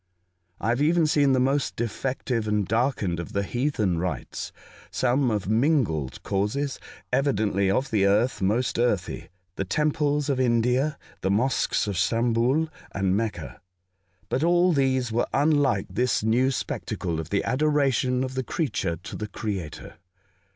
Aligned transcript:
I 0.59 0.69
have 0.69 0.81
even 0.81 1.05
seen 1.05 1.33
the 1.33 1.39
most 1.39 1.75
defective 1.75 2.47
and 2.47 2.67
darkened 2.67 3.19
of 3.19 3.33
the 3.33 3.43
heathen 3.43 3.99
rites— 3.99 4.51
some 4.91 5.29
of 5.29 5.47
mingled 5.47 6.23
causes, 6.23 6.79
evidently 7.13 7.69
of 7.69 7.91
the 7.91 8.07
earth 8.07 8.41
most 8.41 8.79
earthy; 8.79 9.29
the 9.57 9.63
temples 9.63 10.27
of 10.27 10.39
India, 10.39 10.97
the 11.21 11.29
mosques 11.29 11.85
of 11.85 11.99
Stamboul 11.99 12.67
and 12.91 13.15
Mecca. 13.15 13.61
But 14.27 14.43
all 14.43 14.73
these 14.73 15.11
were 15.11 15.27
unlike 15.35 15.85
this 15.87 16.23
new 16.23 16.49
spectacle 16.49 17.19
of 17.19 17.29
the 17.29 17.43
adoration 17.43 18.23
of 18.23 18.33
the 18.33 18.43
creature 18.43 18.95
to 18.95 19.15
the 19.15 19.27
Creator. 19.27 19.97